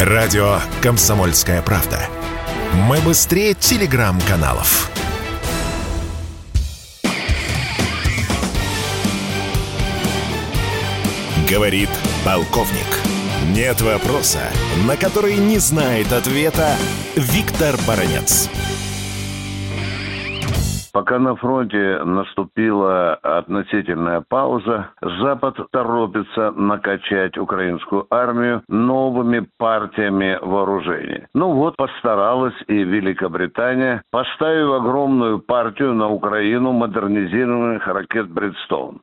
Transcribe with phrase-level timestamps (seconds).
[0.00, 1.98] Радио «Комсомольская правда».
[2.74, 4.90] Мы быстрее телеграм-каналов.
[11.48, 11.88] Говорит
[12.26, 12.76] полковник.
[13.54, 14.42] Нет вопроса,
[14.86, 16.76] на который не знает ответа
[17.16, 18.50] Виктор Баранец.
[20.96, 31.26] Пока на фронте наступила относительная пауза, Запад торопится накачать украинскую армию новыми партиями вооружений.
[31.34, 39.02] Ну вот постаралась и Великобритания, поставив огромную партию на Украину модернизированных ракет «Бредстоун».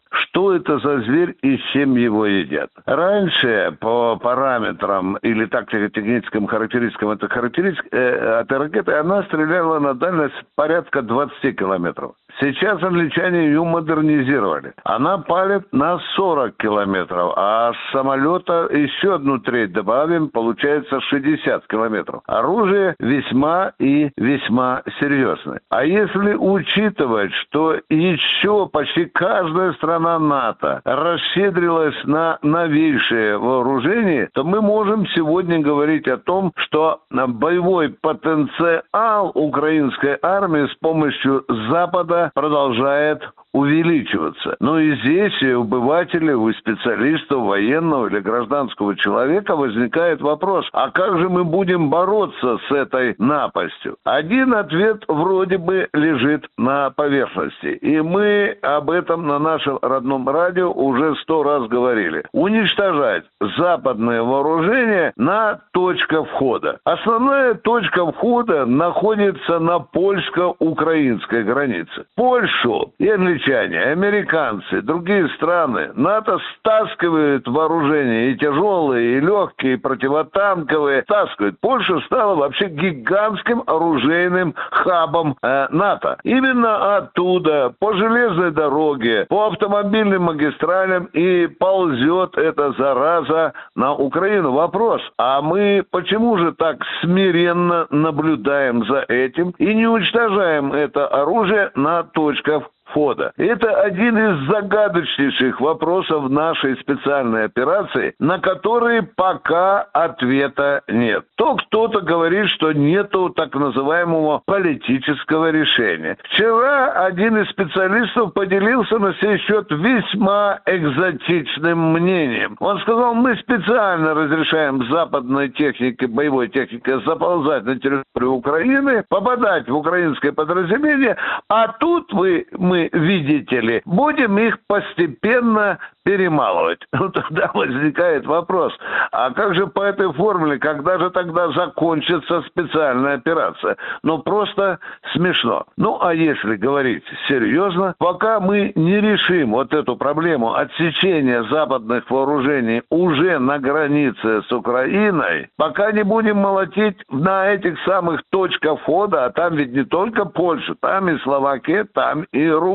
[0.53, 2.69] Это за зверь и с чем его едят?
[2.85, 10.35] Раньше по параметрам или тактико-техническим характеристикам этой, характеристик, э, этой ракеты она стреляла на дальность
[10.55, 12.15] порядка 20 километров километров.
[12.39, 14.73] Сейчас англичане ее модернизировали.
[14.83, 22.21] Она палит на 40 километров, а с самолета еще одну треть добавим, получается 60 километров.
[22.25, 25.61] Оружие весьма и весьма серьезное.
[25.69, 34.61] А если учитывать, что еще почти каждая страна НАТО расщедрилась на новейшее вооружение, то мы
[34.61, 43.21] можем сегодня говорить о том, что боевой потенциал украинской армии с помощью Запада продолжает
[43.53, 44.55] увеличиваться.
[44.59, 50.91] Но и здесь и у обывателей, у специалистов, военного или гражданского человека возникает вопрос, а
[50.91, 53.97] как же мы будем бороться с этой напастью?
[54.03, 57.67] Один ответ вроде бы лежит на поверхности.
[57.67, 62.23] И мы об этом на нашем родном радио уже сто раз говорили.
[62.33, 63.23] Уничтожать
[63.57, 66.79] западное вооружение на точка входа.
[66.83, 72.05] Основная точка входа находится на польско-украинской границе.
[72.15, 73.09] Польшу и
[73.43, 81.59] англичане, американцы, другие страны, НАТО стаскивают вооружение и тяжелые, и легкие, и противотанковые, стаскивают.
[81.59, 86.17] Польша стала вообще гигантским оружейным хабом э, НАТО.
[86.23, 94.51] Именно оттуда, по железной дороге, по автомобильным магистралям и ползет эта зараза на Украину.
[94.51, 101.71] Вопрос, а мы почему же так смиренно наблюдаем за этим и не уничтожаем это оружие
[101.75, 103.33] на точках входа.
[103.37, 111.25] Это один из загадочнейших вопросов нашей специальной операции, на которые пока ответа нет.
[111.35, 116.17] То кто-то говорит, что нету так называемого политического решения.
[116.23, 122.55] Вчера один из специалистов поделился на сей счет весьма экзотичным мнением.
[122.59, 129.75] Он сказал, мы специально разрешаем западной технике, боевой технике заползать на территорию Украины, попадать в
[129.75, 131.17] украинское подразделение,
[131.49, 136.79] а тут вы, мы видите ли, будем их постепенно перемалывать.
[137.03, 138.71] Ну, тогда возникает вопрос,
[139.11, 143.75] а как же по этой формуле, когда же тогда закончится специальная операция?
[144.03, 144.79] Ну, просто
[145.11, 145.65] смешно.
[145.75, 152.83] Ну, а если говорить серьезно, пока мы не решим вот эту проблему отсечения западных вооружений
[152.89, 159.29] уже на границе с Украиной, пока не будем молотить на этих самых точках входа, а
[159.31, 162.72] там ведь не только Польша, там и Словакия, там и Румыния.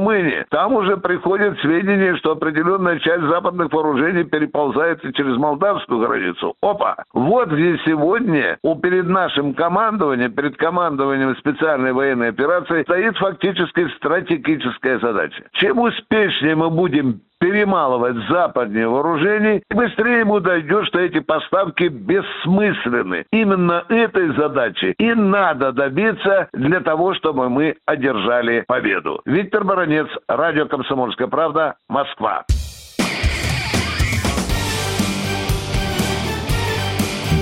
[0.51, 6.55] Там уже приходят сведения, что определенная часть западных вооружений переползает через молдавскую границу.
[6.63, 6.97] Опа!
[7.13, 14.99] Вот где сегодня у перед нашим командованием, перед командованием специальной военной операции стоит фактически стратегическая
[14.99, 15.45] задача.
[15.53, 23.25] Чем успешнее мы будем перемалывать западные вооружения, быстрее ему дойдет, что эти поставки бессмысленны.
[23.33, 29.21] Именно этой задачи и надо добиться для того, чтобы мы одержали победу.
[29.25, 32.45] Виктор Баранец, Радио «Комсомольская правда», Москва.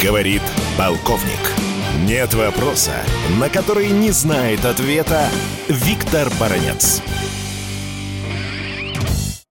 [0.03, 0.43] Говорит
[0.79, 1.67] полковник.
[2.07, 2.93] Нет вопроса,
[3.41, 5.27] на который не знает ответа
[5.69, 7.03] Виктор Баранец.